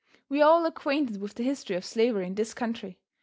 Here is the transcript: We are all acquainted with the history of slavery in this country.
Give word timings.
We 0.29 0.41
are 0.41 0.49
all 0.49 0.65
acquainted 0.65 1.21
with 1.21 1.35
the 1.35 1.43
history 1.43 1.75
of 1.75 1.85
slavery 1.85 2.25
in 2.25 2.33
this 2.33 2.55
country. 2.55 2.97